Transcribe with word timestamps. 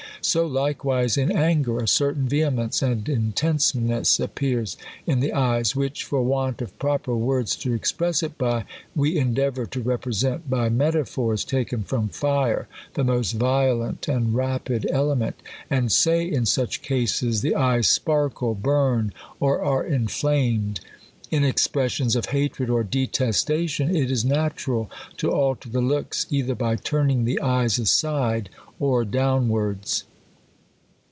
So 0.23 0.45
likewise 0.45 1.17
in 1.17 1.31
anger, 1.31 1.79
a 1.79 1.87
certain 1.87 2.29
vehe 2.29 2.53
mence 2.53 2.83
and 2.83 3.09
intenseness 3.09 4.19
appears 4.19 4.77
in 5.07 5.19
the 5.19 5.33
eyes, 5.33 5.75
which, 5.75 6.03
for 6.03 6.21
want 6.21 6.61
of 6.61 6.77
proper 6.77 7.15
words 7.17 7.55
to 7.55 7.73
express 7.73 8.21
it 8.21 8.37
by, 8.37 8.65
we 8.95 9.15
endeavour^ 9.15 9.67
to 9.71 9.81
represent 9.81 10.47
by 10.47 10.69
metaphors 10.69 11.43
taken 11.43 11.81
from 11.83 12.07
fire, 12.07 12.67
the 12.93 13.03
most" 13.03 13.31
violent 13.33 14.07
and 14.07 14.35
rapid 14.35 14.85
element; 14.91 15.41
and 15.71 15.91
say 15.91 16.23
in 16.31 16.45
such 16.45 16.83
cases, 16.83 17.41
the 17.41 17.55
eyes 17.55 17.87
sparkle, 17.87 18.53
burn, 18.53 19.13
or 19.39 19.59
are 19.63 19.83
inflamed. 19.83 20.81
In 21.31 21.43
expressions 21.43 22.15
of 22.15 22.27
hatred 22.27 22.69
or 22.69 22.83
detestation, 22.83 23.93
it 23.95 24.11
is 24.11 24.23
natural 24.23 24.89
to 25.17 25.31
alter 25.31 25.67
the 25.67 25.81
looks, 25.81 26.27
either 26.29 26.53
by 26.53 26.75
turning 26.75 27.25
the 27.25 27.41
eyes 27.41 27.79
aside, 27.79 28.51
or 28.79 29.03
downwards. 29.03 30.03